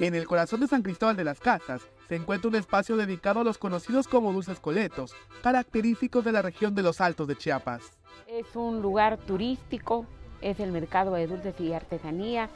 [0.00, 3.44] En el corazón de San Cristóbal de las Casas se encuentra un espacio dedicado a
[3.44, 7.96] los conocidos como dulces coletos, característicos de la región de los Altos de Chiapas.
[8.26, 10.04] Es un lugar turístico,
[10.40, 12.50] es el mercado de dulces y artesanías,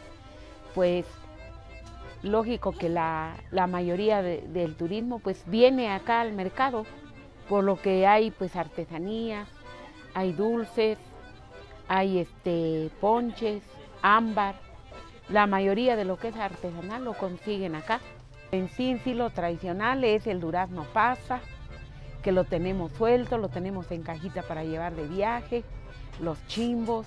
[0.74, 1.06] pues
[2.22, 3.36] lógico que la,
[3.68, 6.86] mayoría del turismo pues viene acá al mercado,
[7.48, 9.48] por lo que hay pues artesanías,
[10.12, 10.98] hay dulces,
[11.86, 13.62] hay este ponches,
[14.02, 14.67] ámbar,
[15.28, 18.00] la mayoría de lo que es artesanal lo consiguen acá.
[18.50, 21.40] En sí, en sí lo tradicional es el durazno pasa,
[22.22, 25.64] que lo tenemos suelto, lo tenemos en cajita para llevar de viaje,
[26.20, 27.06] los chimbos,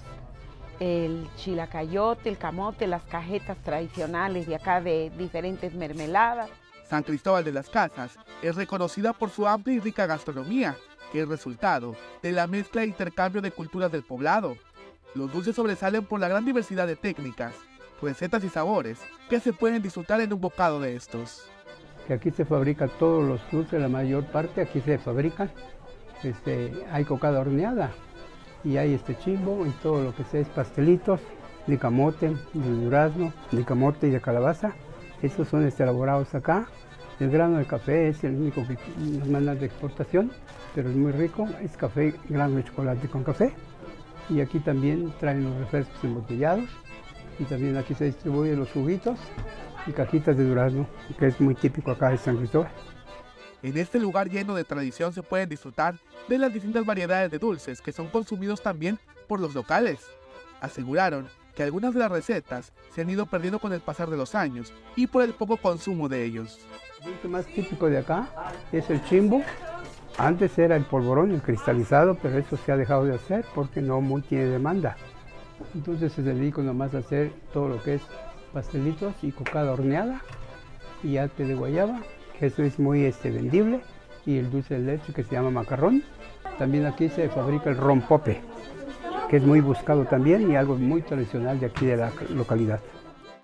[0.79, 6.49] el chilacayote, el camote, las cajetas tradicionales de acá de diferentes mermeladas.
[6.89, 10.75] San Cristóbal de las Casas es reconocida por su amplia y rica gastronomía,
[11.11, 14.57] que es resultado de la mezcla e intercambio de culturas del poblado.
[15.13, 17.53] Los dulces sobresalen por la gran diversidad de técnicas,
[18.01, 21.49] recetas y sabores que se pueden disfrutar en un bocado de estos.
[22.07, 25.51] Que aquí se fabrican todos los dulces, la mayor parte aquí se fabrican.
[26.23, 27.91] Este, hay cocada horneada,
[28.63, 31.19] y hay este chimbo y todo lo que sea es pastelitos
[31.67, 34.73] de camote, de durazno, de camote y de calabaza.
[35.21, 36.67] Estos son este, elaborados acá.
[37.19, 40.31] El grano de café es el único que nos mandan de exportación,
[40.73, 41.47] pero es muy rico.
[41.61, 43.53] Es café, grano de chocolate con café.
[44.29, 46.69] Y aquí también traen los refrescos embotellados.
[47.41, 49.17] Y también aquí se distribuyen los juguitos
[49.87, 52.69] y cajitas de durazno, que es muy típico acá de San Cristóbal.
[53.63, 55.95] En este lugar lleno de tradición se pueden disfrutar
[56.27, 60.01] de las distintas variedades de dulces que son consumidos también por los locales.
[60.61, 64.35] Aseguraron que algunas de las recetas se han ido perdiendo con el pasar de los
[64.35, 66.59] años y por el poco consumo de ellos.
[66.99, 68.29] El dulce más típico de acá
[68.71, 69.41] es el chimbo.
[70.19, 73.99] Antes era el polvorón, el cristalizado, pero eso se ha dejado de hacer porque no
[73.99, 74.95] muy tiene demanda.
[75.73, 78.01] Entonces se dedica nomás a hacer todo lo que es
[78.53, 80.21] pastelitos y cocada horneada
[81.03, 82.01] y arte de guayaba
[82.41, 83.81] eso es muy este, vendible,
[84.25, 86.03] y el dulce de leche que se llama macarrón.
[86.57, 88.41] También aquí se fabrica el rompope,
[89.29, 92.79] que es muy buscado también y algo muy tradicional de aquí de la localidad.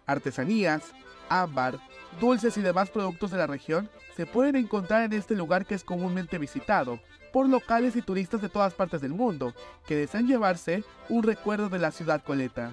[0.07, 0.91] Artesanías,
[1.29, 1.77] ámbar,
[2.19, 5.83] dulces y demás productos de la región se pueden encontrar en este lugar que es
[5.83, 6.99] comúnmente visitado
[7.31, 9.53] por locales y turistas de todas partes del mundo
[9.85, 12.71] que desean llevarse un recuerdo de la ciudad coleta.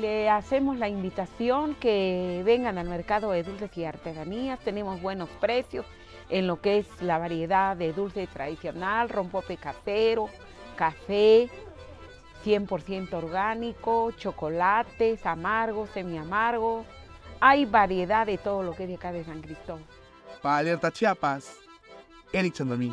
[0.00, 4.60] Le hacemos la invitación que vengan al mercado de dulces y artesanías.
[4.60, 5.86] Tenemos buenos precios
[6.28, 10.28] en lo que es la variedad de dulce tradicional, rompope casero,
[10.76, 11.48] café,
[12.44, 16.86] 100% orgánico, chocolates, amargos, semiamargos.
[17.40, 19.84] Hay variedad de todo lo que es de acá de San Cristóbal.
[20.42, 21.56] Para Alerta Chiapas,
[22.32, 22.92] Eric Chandomí.